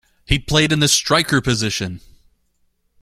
He 0.25 0.39
played 0.39 0.71
in 0.71 0.79
the 0.79 0.87
striker 0.87 1.41
position. 1.41 2.01